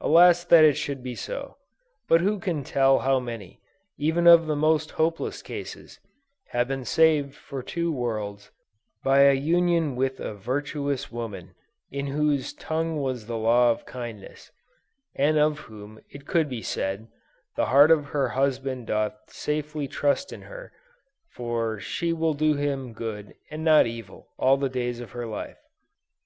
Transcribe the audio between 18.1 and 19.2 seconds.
husband doth